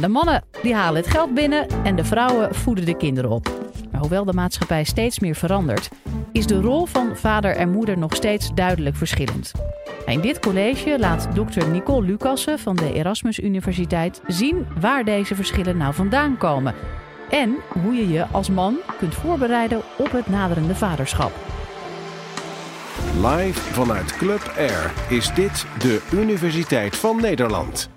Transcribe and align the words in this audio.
de 0.00 0.08
mannen 0.08 0.44
die 0.62 0.74
halen 0.74 1.02
het 1.02 1.10
geld 1.10 1.34
binnen 1.34 1.66
en 1.84 1.96
de 1.96 2.04
vrouwen 2.04 2.54
voeden 2.54 2.84
de 2.84 2.96
kinderen 2.96 3.30
op. 3.30 3.50
Maar 3.90 4.00
hoewel 4.00 4.24
de 4.24 4.32
maatschappij 4.32 4.84
steeds 4.84 5.18
meer 5.18 5.34
verandert, 5.34 5.88
is 6.32 6.46
de 6.46 6.60
rol 6.60 6.86
van 6.86 7.16
vader 7.16 7.56
en 7.56 7.70
moeder 7.70 7.98
nog 7.98 8.14
steeds 8.14 8.50
duidelijk 8.54 8.96
verschillend. 8.96 9.52
In 10.06 10.20
dit 10.20 10.38
college 10.38 10.98
laat 10.98 11.28
dokter 11.34 11.68
Nicole 11.68 12.06
Lucassen 12.06 12.58
van 12.58 12.76
de 12.76 12.92
Erasmus 12.92 13.38
Universiteit 13.38 14.20
zien 14.26 14.66
waar 14.80 15.04
deze 15.04 15.34
verschillen 15.34 15.76
nou 15.76 15.94
vandaan 15.94 16.36
komen. 16.36 16.74
En 17.30 17.56
hoe 17.82 17.94
je 17.94 18.08
je 18.08 18.26
als 18.26 18.50
man 18.50 18.76
kunt 18.98 19.14
voorbereiden 19.14 19.80
op 19.98 20.12
het 20.12 20.28
naderende 20.28 20.74
vaderschap. 20.74 21.32
Live 23.22 23.60
vanuit 23.60 24.16
Club 24.16 24.52
Air 24.56 24.92
is 25.08 25.34
dit 25.34 25.66
de 25.78 26.02
Universiteit 26.12 26.96
van 26.96 27.20
Nederland. 27.20 27.90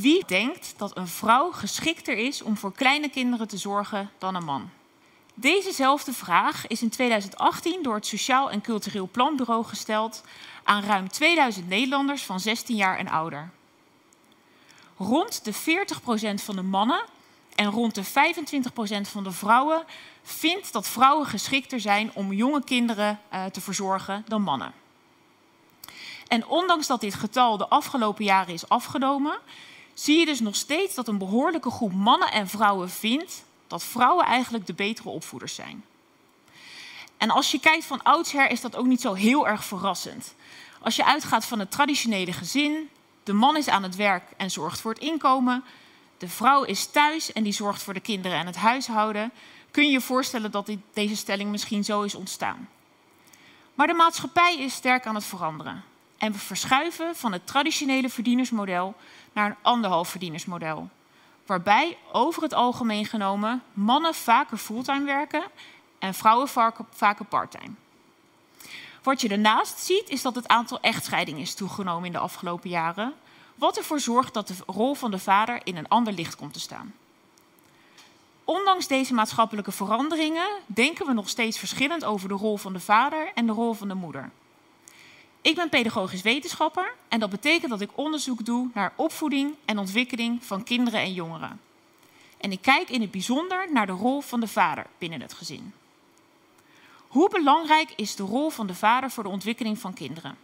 Wie 0.00 0.24
denkt 0.26 0.74
dat 0.76 0.96
een 0.96 1.08
vrouw 1.08 1.50
geschikter 1.50 2.16
is 2.16 2.42
om 2.42 2.56
voor 2.56 2.72
kleine 2.72 3.08
kinderen 3.08 3.48
te 3.48 3.56
zorgen 3.56 4.10
dan 4.18 4.34
een 4.34 4.44
man? 4.44 4.70
Dezezelfde 5.34 6.12
vraag 6.12 6.66
is 6.66 6.82
in 6.82 6.88
2018 6.88 7.82
door 7.82 7.94
het 7.94 8.06
Sociaal 8.06 8.50
en 8.50 8.60
Cultureel 8.60 9.08
Planbureau 9.12 9.64
gesteld 9.64 10.22
aan 10.64 10.82
ruim 10.82 11.08
2000 11.08 11.68
Nederlanders 11.68 12.22
van 12.22 12.40
16 12.40 12.76
jaar 12.76 12.98
en 12.98 13.08
ouder. 13.08 13.50
Rond 14.96 15.44
de 15.44 15.54
40% 15.54 15.56
van 16.34 16.56
de 16.56 16.62
mannen 16.62 17.02
en 17.54 17.70
rond 17.70 17.94
de 17.94 18.04
25% 18.04 18.08
van 19.10 19.24
de 19.24 19.32
vrouwen 19.32 19.84
vindt 20.22 20.72
dat 20.72 20.88
vrouwen 20.88 21.26
geschikter 21.26 21.80
zijn 21.80 22.10
om 22.14 22.32
jonge 22.32 22.64
kinderen 22.64 23.20
uh, 23.32 23.44
te 23.44 23.60
verzorgen 23.60 24.24
dan 24.28 24.42
mannen. 24.42 24.72
En 26.28 26.46
ondanks 26.46 26.86
dat 26.86 27.00
dit 27.00 27.14
getal 27.14 27.56
de 27.56 27.68
afgelopen 27.68 28.24
jaren 28.24 28.54
is 28.54 28.68
afgenomen, 28.68 29.38
zie 29.94 30.18
je 30.18 30.26
dus 30.26 30.40
nog 30.40 30.56
steeds 30.56 30.94
dat 30.94 31.08
een 31.08 31.18
behoorlijke 31.18 31.70
groep 31.70 31.92
mannen 31.92 32.32
en 32.32 32.48
vrouwen 32.48 32.90
vindt 32.90 33.44
dat 33.66 33.84
vrouwen 33.84 34.24
eigenlijk 34.24 34.66
de 34.66 34.74
betere 34.74 35.08
opvoeders 35.08 35.54
zijn. 35.54 35.84
En 37.16 37.30
als 37.30 37.50
je 37.50 37.60
kijkt 37.60 37.84
van 37.84 38.02
oudsher 38.02 38.50
is 38.50 38.60
dat 38.60 38.76
ook 38.76 38.86
niet 38.86 39.00
zo 39.00 39.12
heel 39.12 39.48
erg 39.48 39.64
verrassend. 39.64 40.34
Als 40.80 40.96
je 40.96 41.04
uitgaat 41.04 41.44
van 41.44 41.58
het 41.58 41.70
traditionele 41.70 42.32
gezin, 42.32 42.90
de 43.22 43.32
man 43.32 43.56
is 43.56 43.68
aan 43.68 43.82
het 43.82 43.96
werk 43.96 44.24
en 44.36 44.50
zorgt 44.50 44.80
voor 44.80 44.92
het 44.92 45.02
inkomen, 45.02 45.64
de 46.18 46.28
vrouw 46.28 46.62
is 46.62 46.86
thuis 46.86 47.32
en 47.32 47.42
die 47.42 47.52
zorgt 47.52 47.82
voor 47.82 47.94
de 47.94 48.00
kinderen 48.00 48.38
en 48.38 48.46
het 48.46 48.56
huishouden, 48.56 49.32
kun 49.70 49.84
je 49.84 49.90
je 49.90 50.00
voorstellen 50.00 50.50
dat 50.50 50.70
deze 50.92 51.16
stelling 51.16 51.50
misschien 51.50 51.84
zo 51.84 52.02
is 52.02 52.14
ontstaan. 52.14 52.68
Maar 53.74 53.86
de 53.86 53.94
maatschappij 53.94 54.58
is 54.58 54.74
sterk 54.74 55.06
aan 55.06 55.14
het 55.14 55.24
veranderen. 55.24 55.84
En 56.18 56.32
we 56.32 56.38
verschuiven 56.38 57.16
van 57.16 57.32
het 57.32 57.46
traditionele 57.46 58.08
verdienersmodel 58.08 58.94
naar 59.32 59.50
een 59.50 59.56
anderhalf 59.62 60.08
verdienersmodel. 60.08 60.88
Waarbij 61.46 61.98
over 62.12 62.42
het 62.42 62.54
algemeen 62.54 63.06
genomen 63.06 63.62
mannen 63.72 64.14
vaker 64.14 64.56
fulltime 64.56 65.04
werken 65.04 65.44
en 65.98 66.14
vrouwen 66.14 66.48
vaker 66.90 67.24
parttime. 67.28 67.74
Wat 69.02 69.20
je 69.20 69.28
daarnaast 69.28 69.78
ziet 69.78 70.08
is 70.08 70.22
dat 70.22 70.34
het 70.34 70.48
aantal 70.48 70.80
echtscheidingen 70.80 71.40
is 71.40 71.54
toegenomen 71.54 72.06
in 72.06 72.12
de 72.12 72.18
afgelopen 72.18 72.70
jaren. 72.70 73.14
Wat 73.54 73.76
ervoor 73.76 74.00
zorgt 74.00 74.34
dat 74.34 74.48
de 74.48 74.54
rol 74.66 74.94
van 74.94 75.10
de 75.10 75.18
vader 75.18 75.60
in 75.64 75.76
een 75.76 75.88
ander 75.88 76.12
licht 76.12 76.36
komt 76.36 76.52
te 76.52 76.60
staan. 76.60 76.94
Ondanks 78.44 78.86
deze 78.86 79.14
maatschappelijke 79.14 79.72
veranderingen 79.72 80.48
denken 80.66 81.06
we 81.06 81.12
nog 81.12 81.28
steeds 81.28 81.58
verschillend 81.58 82.04
over 82.04 82.28
de 82.28 82.34
rol 82.34 82.56
van 82.56 82.72
de 82.72 82.80
vader 82.80 83.30
en 83.34 83.46
de 83.46 83.52
rol 83.52 83.72
van 83.72 83.88
de 83.88 83.94
moeder. 83.94 84.30
Ik 85.44 85.54
ben 85.54 85.68
pedagogisch 85.68 86.22
wetenschapper 86.22 86.94
en 87.08 87.20
dat 87.20 87.30
betekent 87.30 87.70
dat 87.70 87.80
ik 87.80 87.90
onderzoek 87.94 88.44
doe 88.44 88.68
naar 88.74 88.92
opvoeding 88.96 89.54
en 89.64 89.78
ontwikkeling 89.78 90.44
van 90.44 90.62
kinderen 90.62 91.00
en 91.00 91.12
jongeren. 91.12 91.60
En 92.38 92.52
ik 92.52 92.62
kijk 92.62 92.90
in 92.90 93.00
het 93.00 93.10
bijzonder 93.10 93.72
naar 93.72 93.86
de 93.86 93.92
rol 93.92 94.20
van 94.20 94.40
de 94.40 94.46
vader 94.46 94.86
binnen 94.98 95.20
het 95.20 95.32
gezin. 95.32 95.72
Hoe 97.08 97.30
belangrijk 97.30 97.92
is 97.96 98.14
de 98.14 98.22
rol 98.22 98.50
van 98.50 98.66
de 98.66 98.74
vader 98.74 99.10
voor 99.10 99.22
de 99.22 99.28
ontwikkeling 99.28 99.78
van 99.78 99.94
kinderen? 99.94 100.36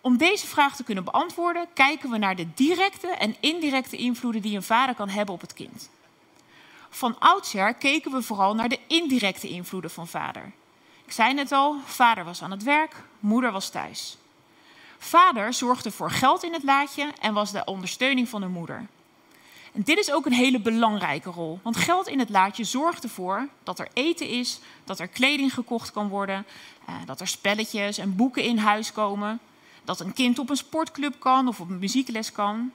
Om 0.00 0.16
deze 0.16 0.46
vraag 0.46 0.76
te 0.76 0.84
kunnen 0.84 1.04
beantwoorden, 1.04 1.66
kijken 1.74 2.10
we 2.10 2.18
naar 2.18 2.36
de 2.36 2.54
directe 2.54 3.08
en 3.08 3.36
indirecte 3.40 3.96
invloeden 3.96 4.42
die 4.42 4.56
een 4.56 4.62
vader 4.62 4.94
kan 4.94 5.08
hebben 5.08 5.34
op 5.34 5.40
het 5.40 5.54
kind. 5.54 5.90
Van 6.90 7.18
oudsher 7.18 7.74
keken 7.74 8.12
we 8.12 8.22
vooral 8.22 8.54
naar 8.54 8.68
de 8.68 8.80
indirecte 8.86 9.48
invloeden 9.48 9.90
van 9.90 10.08
vader. 10.08 10.52
Ik 11.08 11.14
zei 11.14 11.34
net 11.34 11.52
al, 11.52 11.76
vader 11.84 12.24
was 12.24 12.42
aan 12.42 12.50
het 12.50 12.62
werk, 12.62 12.94
moeder 13.20 13.52
was 13.52 13.68
thuis. 13.68 14.16
Vader 14.98 15.52
zorgde 15.52 15.90
voor 15.90 16.10
geld 16.10 16.42
in 16.42 16.52
het 16.52 16.62
laadje 16.62 17.12
en 17.20 17.34
was 17.34 17.52
de 17.52 17.64
ondersteuning 17.64 18.28
van 18.28 18.40
de 18.40 18.46
moeder. 18.46 18.86
En 19.72 19.82
dit 19.82 19.98
is 19.98 20.12
ook 20.12 20.26
een 20.26 20.32
hele 20.32 20.60
belangrijke 20.60 21.30
rol, 21.30 21.60
want 21.62 21.76
geld 21.76 22.08
in 22.08 22.18
het 22.18 22.28
laadje 22.28 22.64
zorgt 22.64 23.02
ervoor 23.02 23.48
dat 23.62 23.78
er 23.78 23.88
eten 23.92 24.28
is, 24.28 24.60
dat 24.84 24.98
er 24.98 25.08
kleding 25.08 25.54
gekocht 25.54 25.92
kan 25.92 26.08
worden, 26.08 26.46
eh, 26.86 26.94
dat 27.06 27.20
er 27.20 27.28
spelletjes 27.28 27.98
en 27.98 28.16
boeken 28.16 28.42
in 28.42 28.58
huis 28.58 28.92
komen, 28.92 29.40
dat 29.84 30.00
een 30.00 30.12
kind 30.12 30.38
op 30.38 30.50
een 30.50 30.56
sportclub 30.56 31.14
kan 31.18 31.48
of 31.48 31.60
op 31.60 31.68
een 31.68 31.78
muziekles 31.78 32.32
kan. 32.32 32.72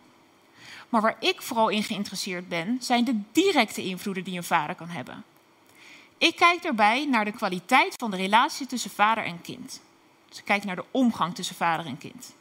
Maar 0.90 1.02
waar 1.02 1.18
ik 1.20 1.42
vooral 1.42 1.70
in 1.70 1.84
geïnteresseerd 1.84 2.50
ben, 2.50 2.78
zijn 2.80 3.04
de 3.04 3.20
directe 3.32 3.84
invloeden 3.84 4.24
die 4.24 4.38
een 4.38 4.44
vader 4.44 4.76
kan 4.76 4.90
hebben. 4.90 5.24
Ik 6.24 6.36
kijk 6.36 6.62
daarbij 6.62 7.06
naar 7.06 7.26
de 7.26 7.32
kwaliteit 7.32 7.96
van 7.98 8.12
de 8.12 8.18
relatie 8.18 8.68
tussen 8.68 8.92
vader 8.92 9.24
en 9.24 9.42
kind. 9.42 9.82
Dus 10.30 10.38
ik 10.38 10.46
kijk 10.46 10.64
naar 10.64 10.76
de 10.76 10.86
omgang 10.92 11.36
tussen 11.36 11.56
vader 11.56 11.86
en 11.86 11.98
kind. 11.98 12.34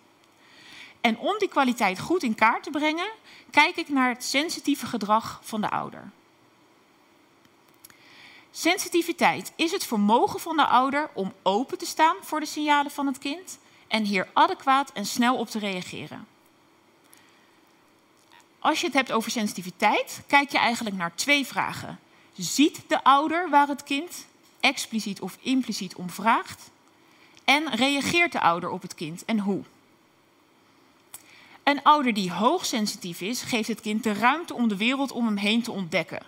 En 1.00 1.18
om 1.18 1.38
die 1.38 1.48
kwaliteit 1.48 2.00
goed 2.00 2.22
in 2.22 2.34
kaart 2.34 2.62
te 2.62 2.70
brengen, 2.70 3.08
kijk 3.50 3.76
ik 3.76 3.88
naar 3.88 4.08
het 4.08 4.24
sensitieve 4.24 4.86
gedrag 4.86 5.40
van 5.42 5.60
de 5.60 5.70
ouder. 5.70 6.10
Sensitiviteit 8.50 9.52
is 9.56 9.72
het 9.72 9.86
vermogen 9.86 10.40
van 10.40 10.56
de 10.56 10.66
ouder 10.66 11.10
om 11.14 11.32
open 11.42 11.78
te 11.78 11.86
staan 11.86 12.16
voor 12.20 12.40
de 12.40 12.46
signalen 12.46 12.90
van 12.90 13.06
het 13.06 13.18
kind 13.18 13.58
en 13.88 14.04
hier 14.04 14.28
adequaat 14.32 14.92
en 14.92 15.06
snel 15.06 15.36
op 15.36 15.48
te 15.48 15.58
reageren. 15.58 16.26
Als 18.58 18.80
je 18.80 18.86
het 18.86 18.94
hebt 18.94 19.12
over 19.12 19.30
sensitiviteit, 19.30 20.22
kijk 20.26 20.50
je 20.50 20.58
eigenlijk 20.58 20.96
naar 20.96 21.14
twee 21.14 21.46
vragen. 21.46 21.98
Ziet 22.36 22.80
de 22.86 23.04
ouder 23.04 23.50
waar 23.50 23.68
het 23.68 23.82
kind 23.82 24.26
expliciet 24.60 25.20
of 25.20 25.38
impliciet 25.40 25.94
om 25.94 26.10
vraagt? 26.10 26.70
En 27.44 27.74
reageert 27.74 28.32
de 28.32 28.40
ouder 28.40 28.70
op 28.70 28.82
het 28.82 28.94
kind 28.94 29.24
en 29.24 29.38
hoe? 29.38 29.62
Een 31.62 31.82
ouder 31.82 32.14
die 32.14 32.32
hoogsensitief 32.32 33.20
is, 33.20 33.42
geeft 33.42 33.68
het 33.68 33.80
kind 33.80 34.02
de 34.02 34.12
ruimte 34.12 34.54
om 34.54 34.68
de 34.68 34.76
wereld 34.76 35.12
om 35.12 35.26
hem 35.26 35.36
heen 35.36 35.62
te 35.62 35.70
ontdekken. 35.70 36.22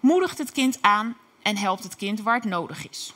Moedigt 0.00 0.38
het 0.38 0.52
kind 0.52 0.78
aan 0.80 1.16
en 1.42 1.56
helpt 1.56 1.82
het 1.82 1.96
kind 1.96 2.20
waar 2.20 2.34
het 2.34 2.44
nodig 2.44 2.88
is. 2.88 3.12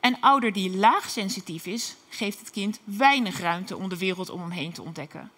Een 0.00 0.20
ouder 0.20 0.52
die 0.52 0.76
laagsensitief 0.76 1.66
is, 1.66 1.94
geeft 2.08 2.38
het 2.38 2.50
kind 2.50 2.80
weinig 2.84 3.40
ruimte 3.40 3.76
om 3.76 3.88
de 3.88 3.98
wereld 3.98 4.30
om 4.30 4.40
hem 4.40 4.50
heen 4.50 4.72
te 4.72 4.82
ontdekken. 4.82 5.30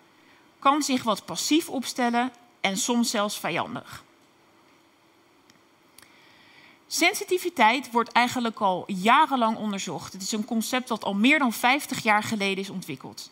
Kan 0.58 0.82
zich 0.82 1.02
wat 1.02 1.24
passief 1.24 1.68
opstellen 1.68 2.32
en 2.60 2.76
soms 2.76 3.10
zelfs 3.10 3.38
vijandig. 3.38 4.04
Sensitiviteit 6.90 7.90
wordt 7.90 8.12
eigenlijk 8.12 8.60
al 8.60 8.84
jarenlang 8.86 9.56
onderzocht. 9.56 10.12
Het 10.12 10.22
is 10.22 10.32
een 10.32 10.44
concept 10.44 10.88
dat 10.88 11.04
al 11.04 11.14
meer 11.14 11.38
dan 11.38 11.52
50 11.52 12.02
jaar 12.02 12.22
geleden 12.22 12.64
is 12.64 12.70
ontwikkeld. 12.70 13.30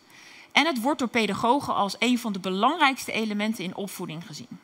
En 0.51 0.65
het 0.65 0.81
wordt 0.81 0.99
door 0.99 1.07
pedagogen 1.07 1.75
als 1.75 1.95
een 1.99 2.19
van 2.19 2.33
de 2.33 2.39
belangrijkste 2.39 3.11
elementen 3.11 3.63
in 3.63 3.75
opvoeding 3.75 4.25
gezien. 4.25 4.59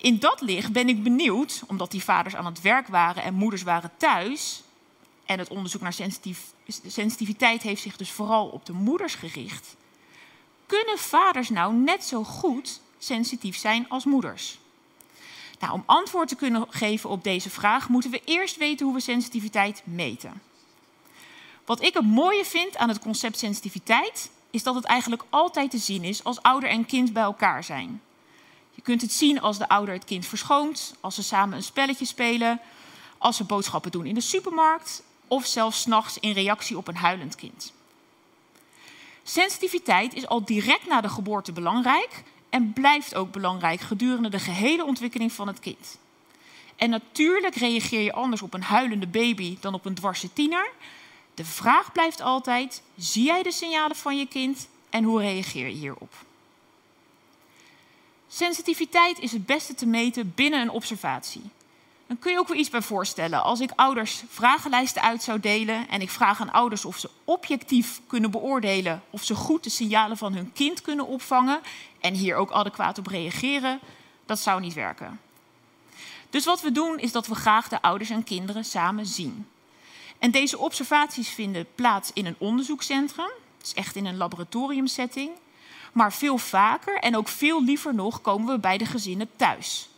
In 0.00 0.18
dat 0.18 0.40
licht 0.40 0.72
ben 0.72 0.88
ik 0.88 1.02
benieuwd, 1.02 1.62
omdat 1.66 1.90
die 1.90 2.04
vaders 2.04 2.36
aan 2.36 2.44
het 2.44 2.60
werk 2.60 2.86
waren 2.86 3.22
en 3.22 3.34
moeders 3.34 3.62
waren 3.62 3.90
thuis, 3.96 4.62
en 5.24 5.38
het 5.38 5.48
onderzoek 5.48 5.80
naar 5.80 5.96
sensitiviteit 6.86 7.62
heeft 7.62 7.82
zich 7.82 7.96
dus 7.96 8.10
vooral 8.10 8.46
op 8.46 8.66
de 8.66 8.72
moeders 8.72 9.14
gericht. 9.14 9.76
Kunnen 10.66 10.98
vaders 10.98 11.48
nou 11.48 11.74
net 11.74 12.04
zo 12.04 12.24
goed 12.24 12.80
sensitief 12.98 13.56
zijn 13.56 13.88
als 13.88 14.04
moeders? 14.04 14.58
Nou, 15.60 15.72
om 15.72 15.82
antwoord 15.86 16.28
te 16.28 16.36
kunnen 16.36 16.66
geven 16.70 17.10
op 17.10 17.24
deze 17.24 17.50
vraag 17.50 17.88
moeten 17.88 18.10
we 18.10 18.22
eerst 18.24 18.56
weten 18.56 18.86
hoe 18.86 18.94
we 18.94 19.00
sensitiviteit 19.00 19.82
meten. 19.84 20.42
Wat 21.64 21.82
ik 21.82 21.94
het 21.94 22.06
mooie 22.06 22.44
vind 22.44 22.76
aan 22.76 22.88
het 22.88 22.98
concept 22.98 23.38
sensitiviteit 23.38 24.30
is 24.50 24.62
dat 24.62 24.74
het 24.74 24.84
eigenlijk 24.84 25.22
altijd 25.30 25.70
te 25.70 25.78
zien 25.78 26.04
is 26.04 26.24
als 26.24 26.42
ouder 26.42 26.68
en 26.68 26.86
kind 26.86 27.12
bij 27.12 27.22
elkaar 27.22 27.64
zijn. 27.64 28.02
Je 28.70 28.82
kunt 28.82 29.00
het 29.00 29.12
zien 29.12 29.40
als 29.40 29.58
de 29.58 29.68
ouder 29.68 29.94
het 29.94 30.04
kind 30.04 30.26
verschoont, 30.26 30.94
als 31.00 31.14
ze 31.14 31.22
samen 31.22 31.56
een 31.56 31.62
spelletje 31.62 32.04
spelen, 32.04 32.60
als 33.18 33.36
ze 33.36 33.44
boodschappen 33.44 33.90
doen 33.90 34.06
in 34.06 34.14
de 34.14 34.20
supermarkt 34.20 35.02
of 35.28 35.46
zelfs 35.46 35.80
s'nachts 35.80 36.18
in 36.18 36.32
reactie 36.32 36.76
op 36.76 36.88
een 36.88 36.96
huilend 36.96 37.34
kind. 37.34 37.72
Sensitiviteit 39.22 40.14
is 40.14 40.26
al 40.26 40.44
direct 40.44 40.86
na 40.86 41.00
de 41.00 41.08
geboorte 41.08 41.52
belangrijk 41.52 42.22
en 42.50 42.72
blijft 42.72 43.14
ook 43.14 43.32
belangrijk 43.32 43.80
gedurende 43.80 44.28
de 44.28 44.38
gehele 44.38 44.84
ontwikkeling 44.84 45.32
van 45.32 45.46
het 45.46 45.60
kind. 45.60 45.98
En 46.76 46.90
natuurlijk 46.90 47.54
reageer 47.54 48.00
je 48.00 48.12
anders 48.12 48.42
op 48.42 48.54
een 48.54 48.62
huilende 48.62 49.06
baby 49.06 49.56
dan 49.60 49.74
op 49.74 49.84
een 49.84 49.94
dwarse 49.94 50.32
tiener. 50.32 50.70
De 51.34 51.44
vraag 51.44 51.92
blijft 51.92 52.20
altijd: 52.20 52.82
zie 52.96 53.24
jij 53.24 53.42
de 53.42 53.52
signalen 53.52 53.96
van 53.96 54.18
je 54.18 54.26
kind 54.26 54.68
en 54.90 55.04
hoe 55.04 55.20
reageer 55.20 55.66
je 55.66 55.74
hierop? 55.74 56.14
Sensitiviteit 58.28 59.18
is 59.18 59.32
het 59.32 59.46
beste 59.46 59.74
te 59.74 59.86
meten 59.86 60.32
binnen 60.34 60.60
een 60.60 60.70
observatie. 60.70 61.42
Dan 62.10 62.18
kun 62.18 62.32
je 62.32 62.38
ook 62.38 62.48
weer 62.48 62.56
iets 62.56 62.70
bij 62.70 62.82
voorstellen. 62.82 63.42
Als 63.42 63.60
ik 63.60 63.70
ouders 63.76 64.22
vragenlijsten 64.28 65.02
uit 65.02 65.22
zou 65.22 65.40
delen 65.40 65.88
en 65.88 66.00
ik 66.00 66.10
vraag 66.10 66.40
aan 66.40 66.52
ouders 66.52 66.84
of 66.84 66.98
ze 66.98 67.10
objectief 67.24 68.00
kunnen 68.06 68.30
beoordelen 68.30 69.02
of 69.10 69.24
ze 69.24 69.34
goed 69.34 69.64
de 69.64 69.70
signalen 69.70 70.16
van 70.16 70.34
hun 70.34 70.52
kind 70.52 70.82
kunnen 70.82 71.06
opvangen 71.06 71.60
en 72.00 72.14
hier 72.14 72.36
ook 72.36 72.50
adequaat 72.50 72.98
op 72.98 73.06
reageren, 73.06 73.80
dat 74.26 74.38
zou 74.38 74.60
niet 74.60 74.74
werken. 74.74 75.20
Dus 76.30 76.44
wat 76.44 76.60
we 76.60 76.72
doen 76.72 76.98
is 76.98 77.12
dat 77.12 77.26
we 77.26 77.34
graag 77.34 77.68
de 77.68 77.82
ouders 77.82 78.10
en 78.10 78.24
kinderen 78.24 78.64
samen 78.64 79.06
zien. 79.06 79.46
En 80.18 80.30
deze 80.30 80.58
observaties 80.58 81.28
vinden 81.28 81.66
plaats 81.74 82.10
in 82.12 82.26
een 82.26 82.36
onderzoekscentrum, 82.38 83.30
dus 83.58 83.74
echt 83.74 83.96
in 83.96 84.06
een 84.06 84.16
laboratoriumsetting. 84.16 85.30
Maar 85.92 86.12
veel 86.12 86.38
vaker 86.38 86.98
en 86.98 87.16
ook 87.16 87.28
veel 87.28 87.64
liever 87.64 87.94
nog 87.94 88.20
komen 88.20 88.54
we 88.54 88.60
bij 88.60 88.78
de 88.78 88.86
gezinnen 88.86 89.30
thuis. 89.36 89.88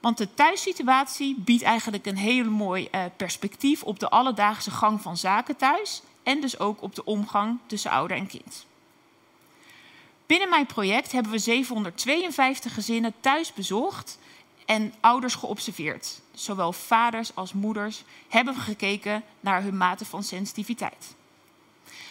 Want 0.00 0.18
de 0.18 0.34
thuissituatie 0.34 1.34
biedt 1.38 1.62
eigenlijk 1.62 2.06
een 2.06 2.16
heel 2.16 2.50
mooi 2.50 2.88
uh, 2.94 3.04
perspectief 3.16 3.82
op 3.82 3.98
de 3.98 4.08
alledaagse 4.08 4.70
gang 4.70 5.02
van 5.02 5.16
zaken 5.16 5.56
thuis 5.56 6.02
en 6.22 6.40
dus 6.40 6.58
ook 6.58 6.82
op 6.82 6.94
de 6.94 7.04
omgang 7.04 7.58
tussen 7.66 7.90
ouder 7.90 8.16
en 8.16 8.26
kind. 8.26 8.66
Binnen 10.26 10.48
mijn 10.48 10.66
project 10.66 11.12
hebben 11.12 11.32
we 11.32 11.38
752 11.38 12.74
gezinnen 12.74 13.14
thuis 13.20 13.52
bezocht 13.52 14.18
en 14.66 14.94
ouders 15.00 15.34
geobserveerd. 15.34 16.20
Zowel 16.34 16.72
vaders 16.72 17.34
als 17.34 17.52
moeders 17.52 18.02
hebben 18.28 18.54
we 18.54 18.60
gekeken 18.60 19.22
naar 19.40 19.62
hun 19.62 19.76
mate 19.76 20.04
van 20.04 20.22
sensitiviteit. 20.22 21.14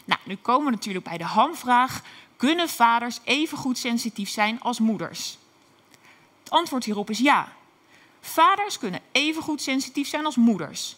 Nou, 0.05 0.19
nu 0.23 0.35
komen 0.35 0.65
we 0.65 0.71
natuurlijk 0.71 1.05
bij 1.05 1.17
de 1.17 1.23
hamvraag: 1.23 2.01
kunnen 2.35 2.69
vaders 2.69 3.19
even 3.23 3.57
goed 3.57 3.77
sensitief 3.77 4.29
zijn 4.29 4.61
als 4.61 4.79
moeders? 4.79 5.37
Het 6.39 6.49
antwoord 6.49 6.83
hierop 6.83 7.09
is 7.09 7.19
ja. 7.19 7.55
Vaders 8.27 8.77
kunnen 8.77 9.01
even 9.11 9.41
goed 9.41 9.61
sensitief 9.61 10.07
zijn 10.07 10.25
als 10.25 10.35
moeders. 10.35 10.95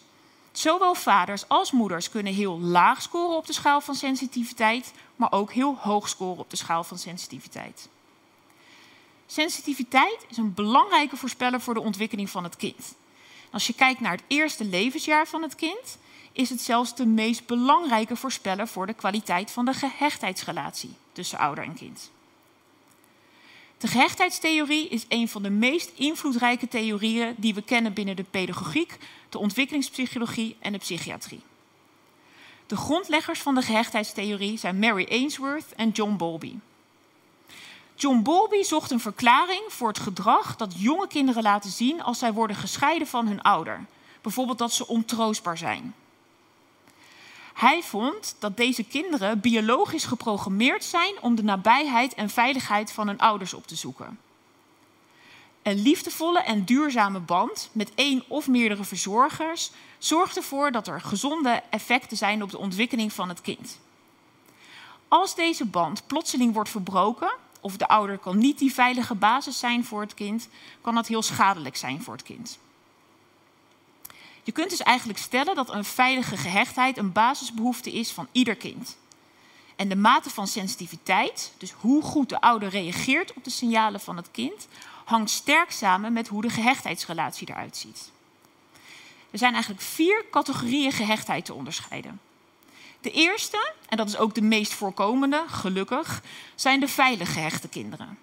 Zowel 0.52 0.94
vaders 0.94 1.48
als 1.48 1.72
moeders 1.72 2.10
kunnen 2.10 2.32
heel 2.32 2.60
laag 2.60 3.02
scoren 3.02 3.36
op 3.36 3.46
de 3.46 3.52
schaal 3.52 3.80
van 3.80 3.94
sensitiviteit, 3.94 4.92
maar 5.16 5.32
ook 5.32 5.52
heel 5.52 5.76
hoog 5.80 6.08
scoren 6.08 6.38
op 6.38 6.50
de 6.50 6.56
schaal 6.56 6.84
van 6.84 6.98
sensitiviteit. 6.98 7.88
Sensitiviteit 9.26 10.26
is 10.28 10.36
een 10.36 10.54
belangrijke 10.54 11.16
voorspeller 11.16 11.60
voor 11.60 11.74
de 11.74 11.80
ontwikkeling 11.80 12.30
van 12.30 12.44
het 12.44 12.56
kind. 12.56 12.94
Als 13.50 13.66
je 13.66 13.72
kijkt 13.72 14.00
naar 14.00 14.12
het 14.12 14.24
eerste 14.26 14.64
levensjaar 14.64 15.26
van 15.26 15.42
het 15.42 15.54
kind, 15.54 15.98
is 16.32 16.50
het 16.50 16.60
zelfs 16.60 16.94
de 16.94 17.06
meest 17.06 17.46
belangrijke 17.46 18.16
voorspeller 18.16 18.68
voor 18.68 18.86
de 18.86 18.94
kwaliteit 18.94 19.50
van 19.50 19.64
de 19.64 19.74
gehechtheidsrelatie 19.74 20.94
tussen 21.12 21.38
ouder 21.38 21.64
en 21.64 21.74
kind. 21.74 22.10
De 23.80 23.88
gehechtheidstheorie 23.88 24.88
is 24.88 25.04
een 25.08 25.28
van 25.28 25.42
de 25.42 25.50
meest 25.50 25.90
invloedrijke 25.94 26.68
theorieën 26.68 27.34
die 27.36 27.54
we 27.54 27.62
kennen 27.62 27.92
binnen 27.92 28.16
de 28.16 28.24
pedagogiek, 28.30 28.98
de 29.28 29.38
ontwikkelingspsychologie 29.38 30.56
en 30.58 30.72
de 30.72 30.78
psychiatrie. 30.78 31.40
De 32.66 32.76
grondleggers 32.76 33.40
van 33.40 33.54
de 33.54 33.62
gehechtheidstheorie 33.62 34.58
zijn 34.58 34.78
Mary 34.78 35.06
Ainsworth 35.10 35.74
en 35.76 35.90
John 35.90 36.16
Bowlby. 36.16 36.54
John 37.94 38.22
Bowlby 38.22 38.62
zocht 38.62 38.90
een 38.90 39.00
verklaring 39.00 39.62
voor 39.68 39.88
het 39.88 39.98
gedrag 39.98 40.56
dat 40.56 40.74
jonge 40.76 41.06
kinderen 41.06 41.42
laten 41.42 41.70
zien 41.70 42.02
als 42.02 42.18
zij 42.18 42.32
worden 42.32 42.56
gescheiden 42.56 43.06
van 43.06 43.26
hun 43.26 43.42
ouder. 43.42 43.84
Bijvoorbeeld 44.20 44.58
dat 44.58 44.72
ze 44.72 44.86
ontroostbaar 44.86 45.58
zijn. 45.58 45.94
Hij 47.60 47.82
vond 47.82 48.36
dat 48.38 48.56
deze 48.56 48.82
kinderen 48.84 49.40
biologisch 49.40 50.04
geprogrammeerd 50.04 50.84
zijn 50.84 51.14
om 51.20 51.34
de 51.34 51.42
nabijheid 51.42 52.14
en 52.14 52.30
veiligheid 52.30 52.92
van 52.92 53.06
hun 53.06 53.18
ouders 53.18 53.54
op 53.54 53.66
te 53.66 53.74
zoeken. 53.74 54.18
Een 55.62 55.82
liefdevolle 55.82 56.40
en 56.40 56.64
duurzame 56.64 57.18
band 57.18 57.68
met 57.72 57.92
één 57.94 58.24
of 58.28 58.48
meerdere 58.48 58.84
verzorgers 58.84 59.70
zorgt 59.98 60.36
ervoor 60.36 60.72
dat 60.72 60.86
er 60.86 61.00
gezonde 61.00 61.62
effecten 61.70 62.16
zijn 62.16 62.42
op 62.42 62.50
de 62.50 62.58
ontwikkeling 62.58 63.12
van 63.12 63.28
het 63.28 63.40
kind. 63.40 63.78
Als 65.08 65.34
deze 65.34 65.64
band 65.64 66.06
plotseling 66.06 66.54
wordt 66.54 66.70
verbroken, 66.70 67.32
of 67.60 67.76
de 67.76 67.88
ouder 67.88 68.18
kan 68.18 68.38
niet 68.38 68.58
die 68.58 68.74
veilige 68.74 69.14
basis 69.14 69.58
zijn 69.58 69.84
voor 69.84 70.00
het 70.00 70.14
kind, 70.14 70.48
kan 70.80 70.94
dat 70.94 71.06
heel 71.06 71.22
schadelijk 71.22 71.76
zijn 71.76 72.02
voor 72.02 72.14
het 72.14 72.22
kind. 72.22 72.58
Je 74.50 74.56
kunt 74.56 74.70
dus 74.70 74.82
eigenlijk 74.82 75.18
stellen 75.18 75.54
dat 75.54 75.70
een 75.70 75.84
veilige 75.84 76.36
gehechtheid 76.36 76.96
een 76.96 77.12
basisbehoefte 77.12 77.92
is 77.92 78.10
van 78.10 78.28
ieder 78.32 78.56
kind. 78.56 78.96
En 79.76 79.88
de 79.88 79.96
mate 79.96 80.30
van 80.30 80.46
sensitiviteit, 80.46 81.52
dus 81.58 81.72
hoe 81.72 82.02
goed 82.02 82.28
de 82.28 82.40
ouder 82.40 82.68
reageert 82.68 83.32
op 83.34 83.44
de 83.44 83.50
signalen 83.50 84.00
van 84.00 84.16
het 84.16 84.30
kind, 84.30 84.68
hangt 85.04 85.30
sterk 85.30 85.70
samen 85.70 86.12
met 86.12 86.28
hoe 86.28 86.42
de 86.42 86.50
gehechtheidsrelatie 86.50 87.48
eruit 87.50 87.76
ziet. 87.76 88.10
Er 89.30 89.38
zijn 89.38 89.52
eigenlijk 89.52 89.82
vier 89.82 90.24
categorieën 90.30 90.92
gehechtheid 90.92 91.44
te 91.44 91.54
onderscheiden. 91.54 92.20
De 93.00 93.10
eerste, 93.10 93.72
en 93.88 93.96
dat 93.96 94.08
is 94.08 94.16
ook 94.16 94.34
de 94.34 94.42
meest 94.42 94.72
voorkomende, 94.72 95.44
gelukkig, 95.46 96.22
zijn 96.54 96.80
de 96.80 96.88
veilig 96.88 97.32
gehechte 97.32 97.68
kinderen. 97.68 98.18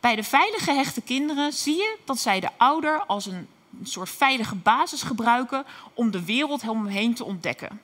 Bij 0.00 0.16
de 0.16 0.24
veilig 0.24 0.64
gehechte 0.64 1.00
kinderen 1.00 1.52
zie 1.52 1.76
je 1.76 1.96
dat 2.04 2.18
zij 2.18 2.40
de 2.40 2.50
ouder 2.56 3.04
als 3.06 3.26
een 3.26 3.48
een 3.78 3.86
soort 3.86 4.10
veilige 4.10 4.54
basis 4.54 5.02
gebruiken 5.02 5.64
om 5.94 6.10
de 6.10 6.24
wereld 6.24 6.68
om 6.68 6.86
heen 6.86 7.14
te 7.14 7.24
ontdekken. 7.24 7.80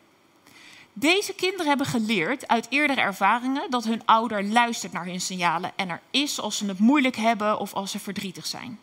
Deze 0.93 1.35
kinderen 1.35 1.67
hebben 1.67 1.87
geleerd 1.87 2.49
uit 2.49 2.67
eerdere 2.71 3.00
ervaringen 3.00 3.71
dat 3.71 3.85
hun 3.85 4.03
ouder 4.05 4.44
luistert 4.44 4.93
naar 4.93 5.05
hun 5.05 5.21
signalen 5.21 5.73
en 5.77 5.88
er 5.88 6.00
is 6.11 6.41
als 6.41 6.56
ze 6.56 6.67
het 6.67 6.79
moeilijk 6.79 7.17
hebben 7.17 7.59
of 7.59 7.75
als 7.75 7.91
ze 7.91 7.99
verdrietig 7.99 8.47
zijn. 8.47 8.81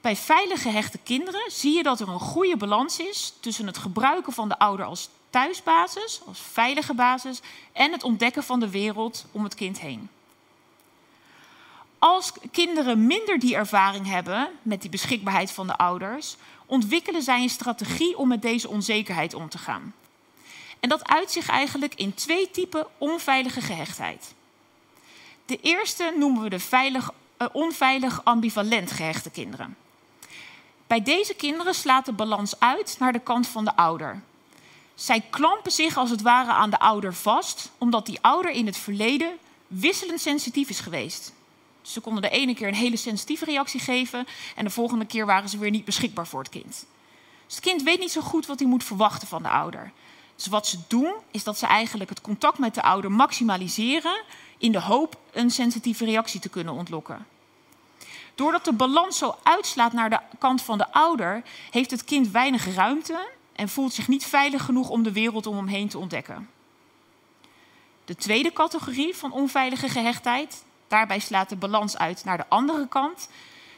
Bij 0.00 0.16
veilig 0.16 0.62
gehechte 0.62 0.98
kinderen 0.98 1.50
zie 1.50 1.76
je 1.76 1.82
dat 1.82 2.00
er 2.00 2.08
een 2.08 2.18
goede 2.18 2.56
balans 2.56 2.98
is 2.98 3.34
tussen 3.40 3.66
het 3.66 3.78
gebruiken 3.78 4.32
van 4.32 4.48
de 4.48 4.58
ouder 4.58 4.86
als 4.86 5.08
thuisbasis, 5.30 6.20
als 6.26 6.40
veilige 6.40 6.94
basis, 6.94 7.40
en 7.72 7.92
het 7.92 8.02
ontdekken 8.02 8.42
van 8.42 8.60
de 8.60 8.70
wereld 8.70 9.26
om 9.32 9.44
het 9.44 9.54
kind 9.54 9.80
heen 9.80 10.08
als 12.04 12.32
kinderen 12.50 13.06
minder 13.06 13.38
die 13.38 13.56
ervaring 13.56 14.06
hebben 14.06 14.48
met 14.62 14.80
die 14.80 14.90
beschikbaarheid 14.90 15.50
van 15.50 15.66
de 15.66 15.76
ouders, 15.76 16.36
ontwikkelen 16.66 17.22
zij 17.22 17.42
een 17.42 17.50
strategie 17.50 18.18
om 18.18 18.28
met 18.28 18.42
deze 18.42 18.68
onzekerheid 18.68 19.34
om 19.34 19.48
te 19.48 19.58
gaan. 19.58 19.94
En 20.80 20.88
dat 20.88 21.08
uit 21.08 21.30
zich 21.30 21.48
eigenlijk 21.48 21.94
in 21.94 22.14
twee 22.14 22.50
typen 22.50 22.86
onveilige 22.98 23.60
gehechtheid. 23.60 24.34
De 25.46 25.58
eerste 25.60 26.14
noemen 26.18 26.42
we 26.42 26.48
de 26.48 26.58
veilig, 26.58 27.10
uh, 27.38 27.48
onveilig 27.52 28.24
ambivalent 28.24 28.90
gehechte 28.90 29.30
kinderen. 29.30 29.76
Bij 30.86 31.02
deze 31.02 31.34
kinderen 31.34 31.74
slaat 31.74 32.06
de 32.06 32.12
balans 32.12 32.60
uit 32.60 32.96
naar 32.98 33.12
de 33.12 33.20
kant 33.20 33.46
van 33.46 33.64
de 33.64 33.76
ouder. 33.76 34.22
Zij 34.94 35.20
klampen 35.30 35.72
zich 35.72 35.96
als 35.96 36.10
het 36.10 36.22
ware 36.22 36.52
aan 36.52 36.70
de 36.70 36.78
ouder 36.78 37.14
vast, 37.14 37.70
omdat 37.78 38.06
die 38.06 38.18
ouder 38.20 38.50
in 38.50 38.66
het 38.66 38.76
verleden 38.76 39.38
wisselend 39.66 40.20
sensitief 40.20 40.68
is 40.68 40.80
geweest. 40.80 41.32
Ze 41.84 42.00
konden 42.00 42.22
de 42.22 42.28
ene 42.28 42.54
keer 42.54 42.68
een 42.68 42.74
hele 42.74 42.96
sensitieve 42.96 43.44
reactie 43.44 43.80
geven 43.80 44.26
en 44.56 44.64
de 44.64 44.70
volgende 44.70 45.04
keer 45.04 45.26
waren 45.26 45.48
ze 45.48 45.58
weer 45.58 45.70
niet 45.70 45.84
beschikbaar 45.84 46.26
voor 46.26 46.40
het 46.40 46.48
kind. 46.48 46.86
Dus 47.46 47.54
het 47.54 47.64
kind 47.64 47.82
weet 47.82 47.98
niet 47.98 48.12
zo 48.12 48.20
goed 48.20 48.46
wat 48.46 48.58
hij 48.58 48.68
moet 48.68 48.84
verwachten 48.84 49.28
van 49.28 49.42
de 49.42 49.48
ouder. 49.48 49.92
Dus 50.36 50.46
wat 50.46 50.66
ze 50.66 50.78
doen, 50.88 51.14
is 51.30 51.44
dat 51.44 51.58
ze 51.58 51.66
eigenlijk 51.66 52.10
het 52.10 52.20
contact 52.20 52.58
met 52.58 52.74
de 52.74 52.82
ouder 52.82 53.12
maximaliseren 53.12 54.22
in 54.58 54.72
de 54.72 54.80
hoop 54.80 55.20
een 55.32 55.50
sensitieve 55.50 56.04
reactie 56.04 56.40
te 56.40 56.48
kunnen 56.48 56.74
ontlokken. 56.74 57.26
Doordat 58.34 58.64
de 58.64 58.72
balans 58.72 59.18
zo 59.18 59.36
uitslaat 59.42 59.92
naar 59.92 60.10
de 60.10 60.18
kant 60.38 60.62
van 60.62 60.78
de 60.78 60.92
ouder, 60.92 61.42
heeft 61.70 61.90
het 61.90 62.04
kind 62.04 62.30
weinig 62.30 62.74
ruimte 62.74 63.30
en 63.52 63.68
voelt 63.68 63.92
zich 63.92 64.08
niet 64.08 64.24
veilig 64.24 64.64
genoeg 64.64 64.88
om 64.88 65.02
de 65.02 65.12
wereld 65.12 65.46
om 65.46 65.56
hem 65.56 65.66
heen 65.66 65.88
te 65.88 65.98
ontdekken. 65.98 66.48
De 68.04 68.16
tweede 68.16 68.52
categorie 68.52 69.16
van 69.16 69.32
onveilige 69.32 69.88
gehechtheid 69.88 70.64
Daarbij 70.94 71.18
slaat 71.18 71.48
de 71.48 71.56
balans 71.56 71.96
uit 71.96 72.24
naar 72.24 72.36
de 72.36 72.48
andere 72.48 72.88
kant. 72.88 73.28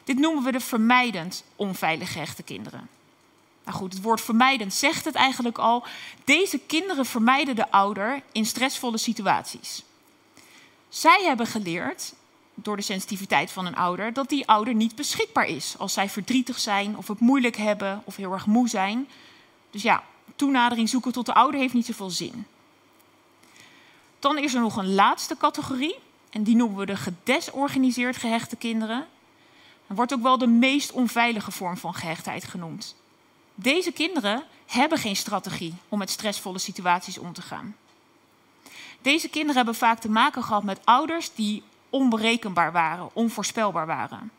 Dit 0.05 0.19
noemen 0.19 0.45
we 0.45 0.53
de 0.53 0.61
vermijdend 0.61 1.45
onveilig 1.57 2.13
gehechte 2.13 2.43
kinderen. 2.43 2.89
Nou 3.65 3.77
goed, 3.77 3.93
het 3.93 4.03
woord 4.03 4.21
vermijdend 4.21 4.75
zegt 4.75 5.05
het 5.05 5.15
eigenlijk 5.15 5.59
al. 5.59 5.85
Deze 6.25 6.59
kinderen 6.59 7.07
vermijden 7.07 7.57
de 7.57 7.71
ouder 7.71 8.23
in 8.33 8.47
stressvolle 8.47 8.99
situaties. 8.99 9.83
Zij 10.89 11.23
hebben 11.25 11.47
geleerd, 11.47 12.15
door 12.55 12.77
de 12.77 12.83
sensitiviteit 12.83 13.51
van 13.51 13.67
een 13.67 13.77
ouder, 13.77 14.13
dat 14.13 14.29
die 14.29 14.49
ouder 14.49 14.75
niet 14.75 14.95
beschikbaar 14.95 15.47
is 15.47 15.75
als 15.79 15.93
zij 15.93 16.09
verdrietig 16.09 16.59
zijn 16.59 16.97
of 16.97 17.09
het 17.09 17.21
moeilijk 17.21 17.57
hebben 17.57 18.03
of 18.05 18.17
heel 18.17 18.33
erg 18.33 18.47
moe 18.47 18.69
zijn. 18.69 19.09
Dus 19.71 19.83
ja, 19.83 20.03
toenadering 20.35 20.89
zoeken 20.89 21.13
tot 21.13 21.27
de 21.27 21.35
ouder 21.35 21.61
heeft 21.61 21.75
niet 21.75 21.87
zoveel 21.87 22.11
zin. 22.11 22.47
Dan 24.19 24.39
is 24.39 24.55
er 24.55 24.61
nog 24.61 24.77
een 24.77 24.95
laatste 24.95 25.37
categorie. 25.37 26.05
En 26.31 26.43
die 26.43 26.57
noemen 26.57 26.79
we 26.79 26.87
de 26.87 26.97
gedesorganiseerd 26.97 28.17
gehechte 28.17 28.57
kinderen. 28.57 29.07
Wordt 29.87 30.13
ook 30.13 30.23
wel 30.23 30.39
de 30.39 30.47
meest 30.47 30.93
onveilige 30.93 31.51
vorm 31.51 31.77
van 31.77 31.95
gehechtheid 31.95 32.45
genoemd. 32.45 32.97
Deze 33.55 33.93
kinderen 33.93 34.43
hebben 34.67 34.99
geen 34.99 35.17
strategie 35.17 35.75
om 35.89 35.99
met 35.99 36.11
stressvolle 36.11 36.59
situaties 36.59 37.19
om 37.19 37.33
te 37.33 37.43
gaan. 37.43 37.77
Deze 39.03 39.29
kinderen 39.29 39.57
hebben 39.57 39.75
vaak 39.75 39.99
te 39.99 40.11
maken 40.11 40.43
gehad 40.43 40.63
met 40.63 40.81
ouders 40.85 41.35
die 41.35 41.63
onberekenbaar 41.91 42.73
waren, 42.73 43.09
onvoorspelbaar 43.13 43.87
waren. 43.87 44.31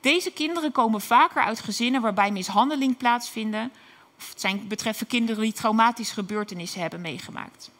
Deze 0.00 0.30
kinderen 0.30 0.72
komen 0.72 1.00
vaker 1.00 1.42
uit 1.42 1.60
gezinnen 1.60 2.00
waarbij 2.00 2.30
mishandeling 2.30 2.96
plaatsvinden, 2.96 3.72
of 4.18 4.28
het 4.28 4.40
zijn 4.40 4.68
betreffen 4.68 5.06
kinderen 5.06 5.42
die 5.42 5.52
traumatische 5.52 6.14
gebeurtenissen 6.14 6.80
hebben 6.80 7.00
meegemaakt. 7.00 7.70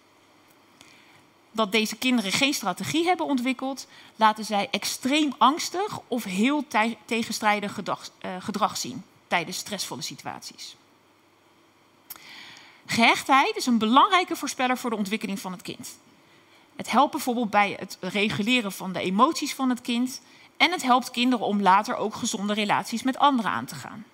Dat 1.53 1.73
deze 1.73 1.97
kinderen 1.97 2.33
geen 2.33 2.55
strategie 2.55 3.05
hebben 3.05 3.27
ontwikkeld, 3.27 3.87
laten 4.17 4.45
zij 4.45 4.69
extreem 4.71 5.33
angstig 5.39 6.01
of 6.09 6.25
heel 6.25 6.65
tegenstrijdig 7.05 7.75
gedrag, 7.75 8.11
uh, 8.23 8.31
gedrag 8.39 8.77
zien 8.77 9.05
tijdens 9.29 9.57
stressvolle 9.57 10.03
situaties. 10.03 10.77
Gehechtheid 12.87 13.57
is 13.57 13.67
een 13.67 13.79
belangrijke 13.79 14.37
voorspeller 14.37 14.79
voor 14.79 14.91
de 14.91 14.97
ontwikkeling 14.97 15.41
van 15.41 15.53
het 15.53 15.63
kind. 15.63 15.89
Het 16.77 16.91
helpt 16.91 17.11
bijvoorbeeld 17.11 17.51
bij 17.51 17.77
het 17.79 17.99
reguleren 18.01 18.73
van 18.73 18.93
de 18.93 19.01
emoties 19.01 19.55
van 19.55 19.69
het 19.69 19.81
kind. 19.81 20.21
En 20.57 20.71
het 20.71 20.83
helpt 20.83 21.11
kinderen 21.11 21.47
om 21.47 21.63
later 21.63 21.97
ook 21.97 22.15
gezonde 22.15 22.53
relaties 22.53 23.03
met 23.03 23.19
anderen 23.19 23.51
aan 23.51 23.65
te 23.65 23.75
gaan. 23.75 24.05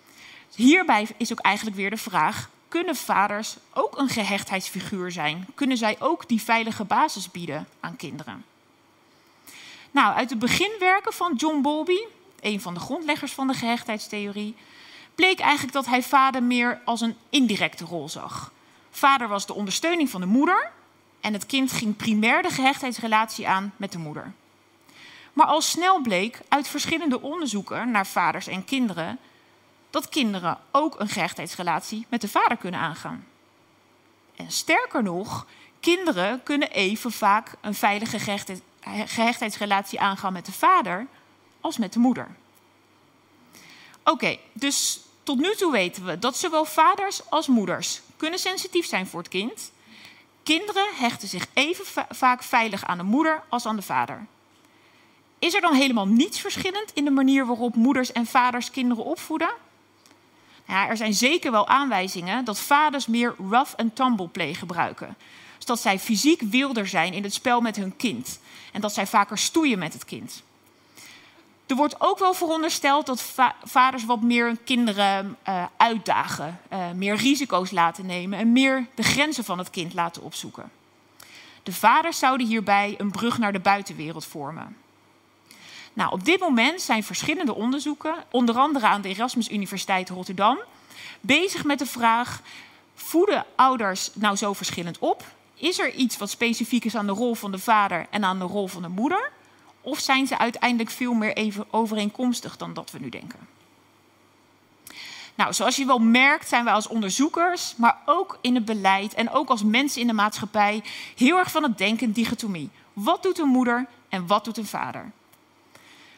Hierbij 0.55 1.07
is 1.17 1.33
ook 1.33 1.39
eigenlijk 1.39 1.77
weer 1.77 1.91
de 1.91 1.97
vraag: 1.97 2.51
kunnen 2.69 2.97
vaders 2.97 3.57
ook 3.73 3.99
een 3.99 4.09
gehechtheidsfiguur 4.09 5.11
zijn? 5.11 5.47
Kunnen 5.55 5.77
zij 5.77 5.97
ook 5.99 6.29
die 6.29 6.43
veilige 6.43 6.85
basis 6.85 7.31
bieden 7.31 7.69
aan 7.81 7.97
kinderen? 7.97 8.45
Nou, 9.91 10.15
uit 10.15 10.29
de 10.29 10.37
beginwerken 10.37 11.13
van 11.13 11.35
John 11.35 11.61
Bowlby, 11.63 11.99
een 12.41 12.61
van 12.61 12.75
de 12.75 12.81
grondleggers 12.81 13.33
van 13.33 13.47
de 13.47 13.55
gehechtheidstheorie, 13.55 14.55
bleek 15.15 15.41
eigenlijk 15.41 15.73
dat 15.73 15.87
hij 15.87 16.03
vader 16.03 16.43
meer 16.43 16.81
als 16.85 17.01
een 17.01 17.17
indirecte 17.31 17.85
rol 17.85 18.09
zag. 18.09 18.53
Vader 18.91 19.29
was 19.29 19.47
de 19.47 19.55
ondersteuning 19.55 20.11
van 20.11 20.21
de 20.21 20.27
moeder 20.27 20.71
en 21.21 21.33
het 21.33 21.47
kind 21.47 21.73
ging 21.73 21.97
primair 21.97 22.43
de 22.43 22.51
gehechtheidsrelatie 22.51 23.49
aan 23.49 23.73
met 23.77 23.93
de 23.93 23.99
moeder. 23.99 24.33
Maar 25.33 25.47
al 25.47 25.61
snel 25.61 26.01
bleek 26.01 26.41
uit 26.49 26.69
verschillende 26.69 27.21
onderzoeken 27.21 27.91
naar 27.91 28.07
vaders 28.07 28.47
en 28.47 28.65
kinderen 28.65 29.19
dat 29.91 30.09
kinderen 30.09 30.59
ook 30.71 31.01
een 31.01 31.09
gehechtheidsrelatie 31.09 32.07
met 32.09 32.21
de 32.21 32.29
vader 32.29 32.57
kunnen 32.57 32.81
aangaan. 32.81 33.27
En 34.37 34.51
sterker 34.51 35.03
nog, 35.03 35.47
kinderen 35.81 36.43
kunnen 36.43 36.71
even 36.71 37.13
vaak 37.13 37.55
een 37.61 37.75
veilige 37.75 38.19
gehechtheidsrelatie 39.07 40.01
aangaan 40.01 40.33
met 40.33 40.47
de 40.47 40.53
vader 40.53 41.07
als 41.61 41.79
met 41.79 41.93
de 41.93 41.99
moeder. 41.99 42.29
Oké, 44.05 44.37
dus 44.53 45.01
tot 45.23 45.39
nu 45.39 45.55
toe 45.55 45.73
weten 45.73 46.05
we 46.05 46.19
dat 46.19 46.37
zowel 46.37 46.65
vaders 46.65 47.31
als 47.31 47.47
moeders 47.47 48.01
kunnen 48.17 48.39
sensitief 48.39 48.87
zijn 48.87 49.07
voor 49.07 49.21
het 49.21 49.29
kind. 49.29 49.73
Kinderen 50.43 50.87
hechten 50.95 51.29
zich 51.29 51.47
even 51.53 52.07
vaak 52.09 52.43
veilig 52.43 52.85
aan 52.85 52.99
de 52.99 53.05
moeder 53.05 53.43
als 53.49 53.67
aan 53.67 53.77
de 53.77 53.83
vader. 53.83 54.27
Is 55.39 55.55
er 55.55 55.61
dan 55.61 55.75
helemaal 55.75 56.07
niets 56.07 56.41
verschillend 56.41 56.93
in 56.95 57.05
de 57.05 57.11
manier 57.11 57.47
waarop 57.47 57.75
moeders 57.75 58.13
en 58.13 58.27
vaders 58.27 58.71
kinderen 58.71 59.05
opvoeden? 59.05 59.51
Ja, 60.67 60.89
er 60.89 60.97
zijn 60.97 61.15
zeker 61.15 61.51
wel 61.51 61.69
aanwijzingen 61.69 62.45
dat 62.45 62.59
vaders 62.59 63.07
meer 63.07 63.35
rough 63.51 63.75
and 63.77 63.97
tumble 63.97 64.29
play 64.29 64.55
gebruiken. 64.55 65.17
Dus 65.57 65.65
dat 65.65 65.81
zij 65.81 65.99
fysiek 65.99 66.41
wilder 66.41 66.89
zijn 66.89 67.13
in 67.13 67.23
het 67.23 67.35
spel 67.35 67.61
met 67.61 67.77
hun 67.77 67.97
kind. 67.97 68.41
En 68.73 68.81
dat 68.81 68.95
zij 68.95 69.07
vaker 69.07 69.39
stoeien 69.39 69.79
met 69.79 69.93
het 69.93 70.05
kind. 70.05 70.43
Er 71.67 71.77
wordt 71.77 72.01
ook 72.01 72.19
wel 72.19 72.35
verondersteld 72.35 73.07
dat 73.07 73.35
vaders 73.65 74.05
wat 74.05 74.23
meer 74.23 74.47
hun 74.47 74.65
kinderen 74.65 75.37
uh, 75.49 75.65
uitdagen, 75.77 76.61
uh, 76.73 76.91
meer 76.95 77.15
risico's 77.17 77.71
laten 77.71 78.07
nemen 78.07 78.39
en 78.39 78.53
meer 78.53 78.87
de 78.95 79.03
grenzen 79.03 79.45
van 79.45 79.59
het 79.59 79.71
kind 79.71 79.95
laten 79.95 80.23
opzoeken. 80.23 80.71
De 81.63 81.73
vaders 81.73 82.19
zouden 82.19 82.47
hierbij 82.47 82.95
een 82.99 83.11
brug 83.11 83.39
naar 83.39 83.53
de 83.53 83.61
buitenwereld 83.61 84.25
vormen. 84.25 84.77
Nou, 85.97 86.13
op 86.13 86.25
dit 86.25 86.41
moment 86.41 86.81
zijn 86.81 87.05
verschillende 87.05 87.55
onderzoeken, 87.55 88.15
onder 88.31 88.57
andere 88.57 88.87
aan 88.87 89.01
de 89.01 89.09
Erasmus 89.09 89.51
Universiteit 89.51 90.09
Rotterdam, 90.09 90.59
bezig 91.21 91.65
met 91.65 91.79
de 91.79 91.87
vraag: 91.87 92.41
voeden 92.95 93.45
ouders 93.55 94.11
nou 94.15 94.37
zo 94.37 94.53
verschillend 94.53 94.99
op? 94.99 95.25
Is 95.55 95.79
er 95.79 95.93
iets 95.93 96.17
wat 96.17 96.31
specifiek 96.31 96.85
is 96.85 96.97
aan 96.97 97.07
de 97.07 97.13
rol 97.13 97.35
van 97.35 97.53
de 97.53 97.59
vader 97.59 98.07
en 98.11 98.25
aan 98.25 98.39
de 98.39 98.45
rol 98.45 98.67
van 98.67 98.83
de 98.83 98.89
moeder? 98.89 99.31
Of 99.81 99.99
zijn 99.99 100.27
ze 100.27 100.39
uiteindelijk 100.39 100.91
veel 100.91 101.13
meer 101.13 101.33
even 101.33 101.67
overeenkomstig 101.71 102.57
dan 102.57 102.75
dat 102.75 102.91
we 102.91 102.99
nu 102.99 103.09
denken? 103.09 103.49
Nou, 105.35 105.53
zoals 105.53 105.77
je 105.77 105.87
wel 105.87 105.99
merkt, 105.99 106.49
zijn 106.49 106.65
wij 106.65 106.73
als 106.73 106.89
onderzoekers, 106.89 107.75
maar 107.77 107.99
ook 108.07 108.39
in 108.41 108.55
het 108.55 108.65
beleid 108.65 109.15
en 109.15 109.31
ook 109.31 109.49
als 109.49 109.63
mensen 109.63 110.01
in 110.01 110.07
de 110.07 110.13
maatschappij 110.13 110.83
heel 111.17 111.37
erg 111.37 111.51
van 111.51 111.63
het 111.63 111.79
denken 111.79 112.13
dichotomie. 112.13 112.71
Wat 112.93 113.23
doet 113.23 113.39
een 113.39 113.49
moeder 113.49 113.87
en 114.09 114.27
wat 114.27 114.45
doet 114.45 114.57
een 114.57 114.67
vader? 114.67 115.13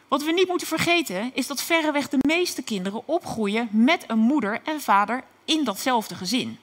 Wat 0.08 0.24
we 0.24 0.32
niet 0.32 0.48
moeten 0.48 0.66
vergeten 0.66 1.30
is 1.34 1.46
dat 1.46 1.62
verreweg 1.62 2.08
de 2.08 2.18
meeste 2.26 2.62
kinderen 2.62 3.08
opgroeien 3.08 3.68
met 3.70 4.04
een 4.06 4.18
moeder 4.18 4.60
en 4.64 4.80
vader 4.80 5.24
in 5.44 5.64
datzelfde 5.64 6.14
gezin. 6.14 6.58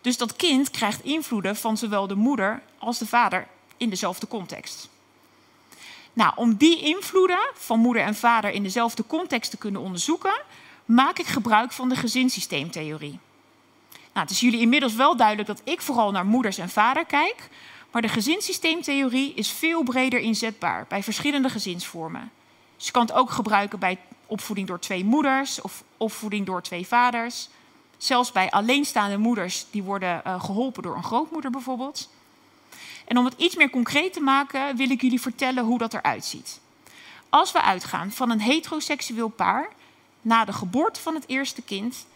Dus 0.00 0.16
dat 0.16 0.36
kind 0.36 0.70
krijgt 0.70 1.04
invloeden 1.04 1.56
van 1.56 1.76
zowel 1.76 2.06
de 2.06 2.14
moeder 2.14 2.62
als 2.78 2.98
de 2.98 3.06
vader 3.06 3.46
in 3.76 3.90
dezelfde 3.90 4.28
context. 4.28 4.88
Nou, 6.12 6.32
om 6.36 6.54
die 6.54 6.80
invloeden 6.80 7.50
van 7.54 7.78
moeder 7.78 8.02
en 8.02 8.14
vader 8.14 8.50
in 8.50 8.62
dezelfde 8.62 9.06
context 9.06 9.50
te 9.50 9.56
kunnen 9.56 9.80
onderzoeken, 9.80 10.42
maak 10.84 11.18
ik 11.18 11.26
gebruik 11.26 11.72
van 11.72 11.88
de 11.88 11.96
gezinssysteemtheorie. 11.96 13.18
Nou, 13.90 14.26
het 14.26 14.30
is 14.30 14.40
jullie 14.40 14.60
inmiddels 14.60 14.94
wel 14.94 15.16
duidelijk 15.16 15.48
dat 15.48 15.60
ik 15.64 15.80
vooral 15.80 16.10
naar 16.10 16.26
moeders 16.26 16.58
en 16.58 16.68
vader 16.68 17.04
kijk, 17.04 17.48
maar 17.90 18.02
de 18.02 18.08
gezinssysteemtheorie 18.08 19.34
is 19.34 19.50
veel 19.50 19.82
breder 19.82 20.20
inzetbaar 20.20 20.84
bij 20.88 21.02
verschillende 21.02 21.48
gezinsvormen. 21.48 22.30
Je 22.76 22.90
kan 22.90 23.02
het 23.02 23.12
ook 23.12 23.30
gebruiken 23.30 23.78
bij 23.78 23.98
opvoeding 24.26 24.68
door 24.68 24.80
twee 24.80 25.04
moeders 25.04 25.60
of 25.60 25.84
opvoeding 25.96 26.46
door 26.46 26.62
twee 26.62 26.86
vaders. 26.86 27.48
Zelfs 27.96 28.32
bij 28.32 28.50
alleenstaande 28.50 29.18
moeders 29.18 29.66
die 29.70 29.82
worden 29.82 30.22
uh, 30.26 30.44
geholpen 30.44 30.82
door 30.82 30.96
een 30.96 31.04
grootmoeder 31.04 31.50
bijvoorbeeld. 31.50 32.08
En 33.04 33.18
om 33.18 33.24
het 33.24 33.34
iets 33.36 33.56
meer 33.56 33.70
concreet 33.70 34.12
te 34.12 34.20
maken, 34.20 34.76
wil 34.76 34.90
ik 34.90 35.00
jullie 35.00 35.20
vertellen 35.20 35.64
hoe 35.64 35.78
dat 35.78 35.94
eruit 35.94 36.24
ziet. 36.24 36.60
Als 37.28 37.52
we 37.52 37.62
uitgaan 37.62 38.12
van 38.12 38.30
een 38.30 38.40
heteroseksueel 38.40 39.28
paar 39.28 39.68
na 40.20 40.44
de 40.44 40.52
geboorte 40.52 41.00
van 41.00 41.14
het 41.14 41.24
eerste 41.26 41.62
kind, 41.62 42.06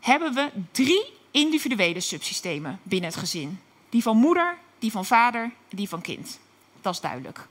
hebben 0.00 0.34
we 0.34 0.50
drie 0.72 1.04
individuele 1.30 2.00
subsystemen 2.00 2.80
binnen 2.82 3.10
het 3.10 3.18
gezin: 3.18 3.60
die 3.88 4.02
van 4.02 4.16
moeder, 4.16 4.56
die 4.78 4.90
van 4.90 5.04
vader 5.04 5.42
en 5.42 5.76
die 5.76 5.88
van 5.88 6.00
kind. 6.00 6.38
Dat 6.80 6.94
is 6.94 7.00
duidelijk. 7.00 7.46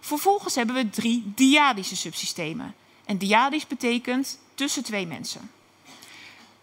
Vervolgens 0.00 0.54
hebben 0.54 0.74
we 0.74 0.90
drie 0.90 1.32
dyadische 1.34 1.96
subsystemen. 1.96 2.74
En 3.04 3.18
dyadisch 3.18 3.66
betekent 3.66 4.38
tussen 4.54 4.84
twee 4.84 5.06
mensen. 5.06 5.50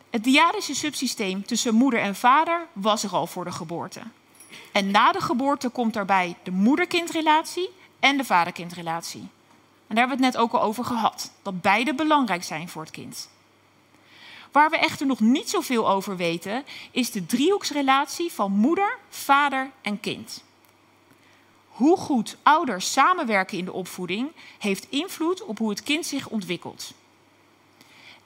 Het 0.09 0.23
dyadische 0.23 0.75
subsysteem 0.75 1.45
tussen 1.45 1.75
moeder 1.75 1.99
en 1.99 2.15
vader 2.15 2.67
was 2.73 3.03
er 3.03 3.11
al 3.11 3.27
voor 3.27 3.43
de 3.43 3.51
geboorte. 3.51 4.01
En 4.71 4.91
na 4.91 5.11
de 5.11 5.21
geboorte 5.21 5.69
komt 5.69 5.93
daarbij 5.93 6.35
de 6.43 6.51
moeder-kindrelatie 6.51 7.69
en 7.99 8.17
de 8.17 8.23
vader-kindrelatie. 8.23 9.21
En 9.21 9.95
daar 9.95 10.07
hebben 10.07 10.17
we 10.17 10.23
het 10.23 10.33
net 10.33 10.43
ook 10.43 10.53
al 10.53 10.61
over 10.61 10.85
gehad, 10.85 11.31
dat 11.41 11.61
beide 11.61 11.95
belangrijk 11.95 12.43
zijn 12.43 12.69
voor 12.69 12.81
het 12.81 12.91
kind. 12.91 13.29
Waar 14.51 14.69
we 14.69 14.77
echter 14.77 15.05
nog 15.05 15.19
niet 15.19 15.49
zoveel 15.49 15.89
over 15.89 16.15
weten, 16.15 16.63
is 16.91 17.11
de 17.11 17.25
driehoeksrelatie 17.25 18.31
van 18.31 18.51
moeder, 18.51 18.97
vader 19.09 19.71
en 19.81 19.99
kind. 19.99 20.43
Hoe 21.77 21.97
goed 21.97 22.37
ouders 22.43 22.91
samenwerken 22.91 23.57
in 23.57 23.65
de 23.65 23.73
opvoeding 23.73 24.31
heeft 24.59 24.87
invloed 24.89 25.43
op 25.43 25.57
hoe 25.57 25.69
het 25.69 25.83
kind 25.83 26.05
zich 26.05 26.27
ontwikkelt. 26.27 26.93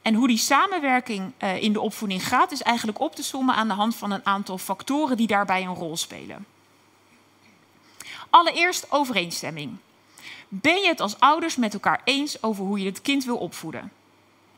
En 0.02 0.14
hoe 0.14 0.28
die 0.28 0.38
samenwerking 0.38 1.32
uh, 1.40 1.64
in 1.64 1.74
de 1.74 1.80
opvoeding 1.80 2.28
gaat, 2.28 2.52
is 2.52 2.62
eigenlijk 2.62 3.00
op 3.00 3.16
te 3.16 3.24
sommen 3.24 3.56
aan 3.56 3.68
de 3.68 3.74
hand 3.74 3.96
van 3.96 4.12
een 4.12 4.26
aantal 4.26 4.58
factoren 4.58 5.18
die 5.18 5.28
daarbij 5.28 5.62
een 5.62 5.76
rol 5.76 5.98
spelen. 5.98 6.46
Allereerst 8.30 8.92
overeenstemming. 8.92 9.78
Ben 10.48 10.82
je 10.82 10.88
het 10.88 11.00
als 11.00 11.20
ouders 11.20 11.56
met 11.56 11.74
elkaar 11.74 12.02
eens 12.04 12.44
over 12.44 12.66
hoe 12.66 12.80
je 12.80 12.86
het 12.86 13.02
kind 13.02 13.26
wil 13.26 13.38
opvoeden? 13.38 13.92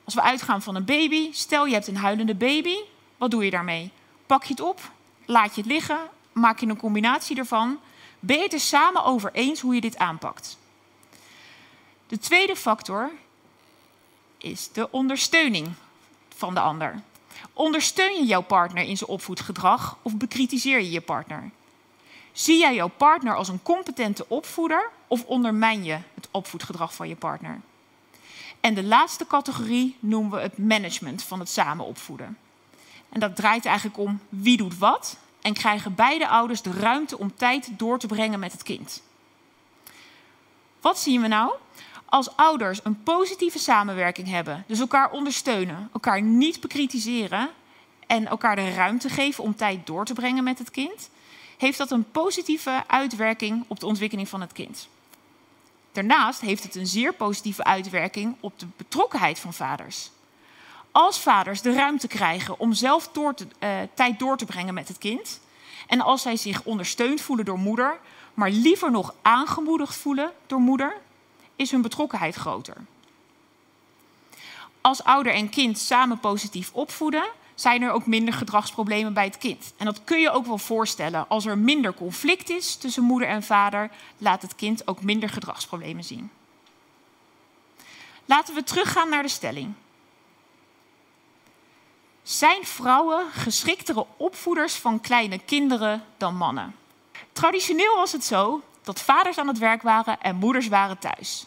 Als 0.03 0.13
we 0.13 0.21
uitgaan 0.21 0.61
van 0.61 0.75
een 0.75 0.85
baby, 0.85 1.29
stel 1.31 1.65
je 1.65 1.73
hebt 1.73 1.87
een 1.87 1.97
huilende 1.97 2.35
baby, 2.35 2.75
wat 3.17 3.31
doe 3.31 3.45
je 3.45 3.51
daarmee? 3.51 3.91
Pak 4.25 4.43
je 4.43 4.53
het 4.53 4.61
op, 4.61 4.91
laat 5.25 5.55
je 5.55 5.61
het 5.61 5.69
liggen, 5.71 5.99
maak 6.31 6.59
je 6.59 6.67
een 6.67 6.77
combinatie 6.77 7.37
ervan. 7.37 7.79
Ben 8.25 8.37
je 8.37 8.43
het 8.43 8.53
er 8.53 8.59
samen 8.59 9.03
over 9.03 9.29
eens 9.33 9.59
hoe 9.59 9.75
je 9.75 9.81
dit 9.81 9.97
aanpakt? 9.97 10.57
De 12.07 12.17
tweede 12.17 12.55
factor 12.55 13.11
is 14.37 14.71
de 14.71 14.91
ondersteuning 14.91 15.73
van 16.35 16.53
de 16.53 16.59
ander. 16.59 17.01
Ondersteun 17.53 18.15
je 18.15 18.25
jouw 18.25 18.41
partner 18.41 18.83
in 18.83 18.97
zijn 18.97 19.09
opvoedgedrag 19.09 19.97
of 20.01 20.15
bekritiseer 20.15 20.81
je 20.81 20.91
je 20.91 21.01
partner? 21.01 21.49
Zie 22.31 22.59
jij 22.59 22.75
jouw 22.75 22.91
partner 22.97 23.35
als 23.35 23.47
een 23.47 23.63
competente 23.63 24.25
opvoeder 24.27 24.89
of 25.07 25.23
ondermijn 25.25 25.83
je 25.83 25.97
het 26.13 26.27
opvoedgedrag 26.31 26.93
van 26.93 27.07
je 27.07 27.15
partner? 27.15 27.61
En 28.59 28.73
de 28.73 28.83
laatste 28.83 29.27
categorie 29.27 29.97
noemen 29.99 30.31
we 30.31 30.39
het 30.39 30.57
management 30.57 31.23
van 31.23 31.39
het 31.39 31.49
samen 31.49 31.85
opvoeden. 31.85 32.37
En 33.09 33.19
dat 33.19 33.35
draait 33.35 33.65
eigenlijk 33.65 33.97
om 33.97 34.19
wie 34.29 34.57
doet 34.57 34.77
wat 34.77 35.17
en 35.43 35.53
krijgen 35.53 35.95
beide 35.95 36.27
ouders 36.27 36.61
de 36.61 36.71
ruimte 36.71 37.17
om 37.17 37.35
tijd 37.35 37.69
door 37.71 37.99
te 37.99 38.07
brengen 38.07 38.39
met 38.39 38.51
het 38.51 38.63
kind. 38.63 39.01
Wat 40.81 40.99
zien 40.99 41.21
we 41.21 41.27
nou? 41.27 41.53
Als 42.05 42.35
ouders 42.35 42.79
een 42.83 43.03
positieve 43.03 43.59
samenwerking 43.59 44.27
hebben, 44.27 44.63
dus 44.67 44.79
elkaar 44.79 45.11
ondersteunen, 45.11 45.89
elkaar 45.93 46.21
niet 46.21 46.59
bekritiseren 46.59 47.49
en 48.07 48.27
elkaar 48.27 48.55
de 48.55 48.73
ruimte 48.73 49.09
geven 49.09 49.43
om 49.43 49.55
tijd 49.55 49.87
door 49.87 50.05
te 50.05 50.13
brengen 50.13 50.43
met 50.43 50.59
het 50.59 50.71
kind, 50.71 51.09
heeft 51.57 51.77
dat 51.77 51.91
een 51.91 52.11
positieve 52.11 52.83
uitwerking 52.87 53.65
op 53.67 53.79
de 53.79 53.85
ontwikkeling 53.85 54.29
van 54.29 54.41
het 54.41 54.53
kind. 54.53 54.87
Daarnaast 55.91 56.41
heeft 56.41 56.63
het 56.63 56.75
een 56.75 56.87
zeer 56.87 57.13
positieve 57.13 57.63
uitwerking 57.63 58.35
op 58.39 58.59
de 58.59 58.67
betrokkenheid 58.77 59.39
van 59.39 59.53
vaders. 59.53 60.11
Als 60.93 61.19
vaders 61.19 61.61
de 61.61 61.73
ruimte 61.73 62.07
krijgen 62.07 62.59
om 62.59 62.73
zelf 62.73 63.07
door 63.07 63.33
te, 63.33 63.47
uh, 63.59 63.69
tijd 63.93 64.19
door 64.19 64.37
te 64.37 64.45
brengen 64.45 64.73
met 64.73 64.87
het 64.87 64.97
kind, 64.97 65.39
en 65.87 66.01
als 66.01 66.21
zij 66.21 66.35
zich 66.37 66.63
ondersteund 66.63 67.21
voelen 67.21 67.45
door 67.45 67.59
moeder, 67.59 67.99
maar 68.33 68.49
liever 68.49 68.91
nog 68.91 69.13
aangemoedigd 69.21 69.95
voelen 69.95 70.31
door 70.47 70.59
moeder, 70.59 70.97
is 71.55 71.71
hun 71.71 71.81
betrokkenheid 71.81 72.35
groter. 72.35 72.75
Als 74.81 75.03
ouder 75.03 75.33
en 75.33 75.49
kind 75.49 75.79
samen 75.79 76.19
positief 76.19 76.69
opvoeden, 76.73 77.25
zijn 77.55 77.81
er 77.81 77.91
ook 77.91 78.05
minder 78.05 78.33
gedragsproblemen 78.33 79.13
bij 79.13 79.25
het 79.25 79.37
kind. 79.37 79.73
En 79.77 79.85
dat 79.85 80.03
kun 80.03 80.19
je 80.19 80.31
ook 80.31 80.45
wel 80.45 80.57
voorstellen. 80.57 81.29
Als 81.29 81.45
er 81.45 81.57
minder 81.57 81.93
conflict 81.93 82.49
is 82.49 82.75
tussen 82.75 83.03
moeder 83.03 83.27
en 83.27 83.43
vader, 83.43 83.89
laat 84.17 84.41
het 84.41 84.55
kind 84.55 84.87
ook 84.87 85.01
minder 85.01 85.29
gedragsproblemen 85.29 86.03
zien. 86.03 86.31
Laten 88.25 88.55
we 88.55 88.63
teruggaan 88.63 89.09
naar 89.09 89.23
de 89.23 89.29
stelling. 89.29 89.73
Zijn 92.23 92.65
vrouwen 92.65 93.31
geschiktere 93.31 94.05
opvoeders 94.17 94.73
van 94.73 95.01
kleine 95.01 95.39
kinderen 95.39 96.03
dan 96.17 96.35
mannen? 96.35 96.75
Traditioneel 97.31 97.95
was 97.95 98.11
het 98.11 98.23
zo 98.23 98.61
dat 98.83 99.01
vaders 99.01 99.37
aan 99.37 99.47
het 99.47 99.57
werk 99.57 99.81
waren 99.81 100.21
en 100.21 100.35
moeders 100.35 100.67
waren 100.67 100.99
thuis. 100.99 101.45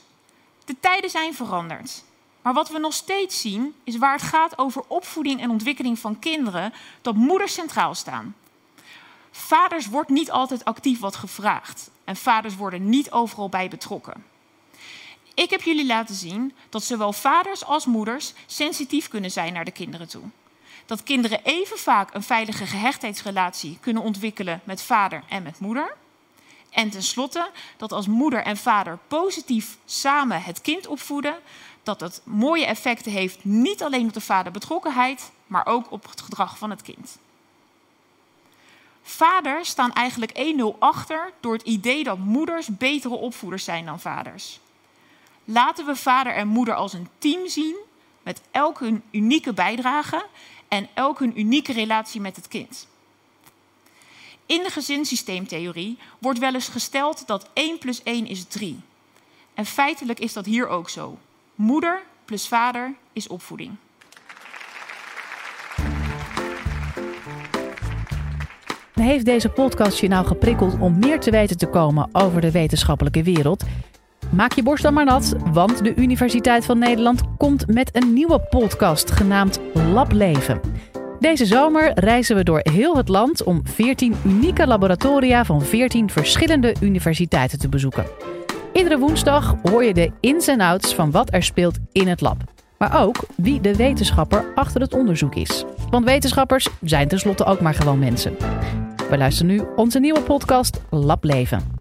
De 0.65 0.77
tijden 0.81 1.11
zijn 1.11 1.35
veranderd. 1.35 2.05
Maar 2.43 2.55
wat 2.55 2.69
we 2.69 2.79
nog 2.79 2.93
steeds 2.93 3.41
zien, 3.41 3.75
is 3.85 3.97
waar 3.97 4.13
het 4.13 4.23
gaat 4.23 4.59
over 4.59 4.83
opvoeding 4.87 5.41
en 5.41 5.51
ontwikkeling 5.51 5.99
van 5.99 6.19
kinderen, 6.19 6.73
dat 7.03 7.15
moeders 7.15 7.53
centraal 7.53 7.95
staan. 7.95 8.37
Vaders 9.31 9.87
wordt 9.87 10.11
niet 10.11 10.31
altijd 10.31 10.65
actief 10.65 11.01
wat 11.01 11.17
gevraagd 11.17 11.91
en 12.05 12.17
vaders 12.17 12.57
worden 12.57 12.89
niet 12.89 13.11
overal 13.11 13.49
bij 13.49 13.69
betrokken. 13.69 14.25
Ik 15.35 15.51
heb 15.51 15.63
jullie 15.63 15.87
laten 15.87 16.15
zien 16.15 16.55
dat 16.69 16.83
zowel 16.83 17.13
vaders 17.13 17.65
als 17.65 17.87
moeders 17.87 18.33
sensitief 18.47 19.09
kunnen 19.09 19.31
zijn 19.31 19.53
naar 19.53 19.65
de 19.65 19.71
kinderen 19.71 20.09
toe. 20.09 20.23
Dat 20.87 21.03
kinderen 21.03 21.41
even 21.43 21.79
vaak 21.79 22.15
een 22.15 22.23
veilige 22.23 22.67
gehechtheidsrelatie 22.67 23.79
kunnen 23.81 24.03
ontwikkelen 24.03 24.61
met 24.65 24.83
vader 24.83 25.23
en 25.29 25.43
met 25.43 25.59
moeder. 25.59 25.97
En 26.71 26.91
tenslotte 26.91 27.51
dat 27.77 27.93
als 27.93 28.07
moeder 28.07 28.43
en 28.43 28.57
vader 28.57 28.99
positief 29.09 29.77
samen 29.85 30.43
het 30.43 30.61
kind 30.61 30.87
opvoeden, 30.87 31.39
dat 31.83 32.01
het 32.01 32.21
mooie 32.25 32.67
effecten 32.67 33.13
heeft 33.13 33.45
niet 33.45 33.83
alleen 33.83 34.07
op 34.07 34.13
de 34.13 34.21
vaderbetrokkenheid, 34.21 35.31
maar 35.47 35.67
ook 35.67 35.91
op 35.91 36.09
het 36.11 36.21
gedrag 36.21 36.59
van 36.59 36.71
het 36.71 36.83
kind. 36.83 37.19
Vaders 39.03 39.69
staan 39.69 39.93
eigenlijk 39.93 40.33
1-0 40.75 40.79
achter 40.79 41.33
door 41.41 41.53
het 41.53 41.63
idee 41.63 42.05
dat 42.05 42.19
moeders 42.19 42.67
betere 42.67 43.15
opvoeders 43.15 43.65
zijn 43.65 43.85
dan 43.85 44.01
vaders. 44.01 44.61
Laten 45.45 45.87
we 45.87 45.97
vader 45.97 46.33
en 46.33 46.49
moeder 46.49 46.75
als 46.75 46.93
een 46.93 47.09
team 47.19 47.49
zien 47.49 47.77
met 48.23 48.41
elk 48.51 48.79
hun 48.81 49.03
unieke 49.11 49.53
bijdrage 49.53 50.27
en 50.69 50.89
elk 50.95 51.19
hun 51.19 51.41
unieke 51.41 51.73
relatie 51.73 52.21
met 52.21 52.37
het 52.37 52.49
kind. 52.49 52.87
In 54.47 54.63
de 54.63 54.71
gezinssysteemtheorie 54.71 55.99
wordt 56.19 56.39
wel 56.39 56.55
eens 56.55 56.69
gesteld 56.69 57.27
dat 57.27 57.49
1 57.53 57.79
plus 57.79 58.03
1 58.03 58.27
is 58.27 58.45
3. 58.45 58.81
En 59.55 59.67
feitelijk 59.67 60.19
is 60.19 60.33
dat 60.33 60.45
hier 60.45 60.69
ook 60.69 60.89
zo. 60.89 61.19
Moeder 61.55 62.03
plus 62.25 62.49
vader 62.49 62.95
is 63.13 63.29
opvoeding. 63.29 63.77
Heeft 68.93 69.25
deze 69.25 69.49
podcast 69.49 69.99
je 69.99 70.09
nou 70.09 70.27
geprikkeld 70.27 70.81
om 70.81 70.99
meer 70.99 71.21
te 71.21 71.31
weten 71.31 71.59
te 71.59 71.67
komen 71.67 72.09
over 72.13 72.41
de 72.41 72.51
wetenschappelijke 72.51 73.23
wereld? 73.23 73.65
Maak 74.31 74.53
je 74.53 74.63
borst 74.63 74.83
dan 74.83 74.95
maar 74.95 75.05
nat, 75.05 75.35
want 75.53 75.85
de 75.85 75.95
Universiteit 75.95 76.65
van 76.65 76.79
Nederland 76.79 77.21
komt 77.37 77.67
met 77.67 77.97
een 77.97 78.13
nieuwe 78.13 78.41
podcast 78.41 79.11
genaamd 79.11 79.61
Lableven. 79.93 80.61
Deze 81.21 81.47
zomer 81.47 81.93
reizen 81.95 82.37
we 82.37 82.45
door 82.45 82.61
heel 82.63 82.97
het 82.97 83.09
land 83.09 83.43
om 83.43 83.61
14 83.65 84.15
unieke 84.25 84.67
laboratoria 84.67 85.45
van 85.45 85.63
14 85.63 86.11
verschillende 86.11 86.75
universiteiten 86.81 87.59
te 87.59 87.69
bezoeken. 87.69 88.05
Iedere 88.73 88.99
woensdag 88.99 89.55
hoor 89.63 89.85
je 89.85 89.95
de 89.95 90.11
ins 90.21 90.47
en 90.47 90.61
outs 90.61 90.95
van 90.95 91.11
wat 91.11 91.33
er 91.33 91.43
speelt 91.43 91.79
in 91.93 92.09
het 92.09 92.21
lab. 92.21 92.37
Maar 92.79 93.03
ook 93.03 93.17
wie 93.37 93.61
de 93.61 93.77
wetenschapper 93.77 94.53
achter 94.55 94.81
het 94.81 94.95
onderzoek 94.95 95.35
is. 95.35 95.65
Want 95.91 96.05
wetenschappers 96.05 96.69
zijn 96.83 97.09
tenslotte 97.09 97.45
ook 97.45 97.61
maar 97.61 97.75
gewoon 97.75 97.99
mensen. 97.99 98.37
We 99.11 99.19
luisteren 99.19 99.53
nu 99.53 99.63
onze 99.77 99.99
nieuwe 99.99 100.21
podcast 100.21 100.81
Lableven. 100.91 101.76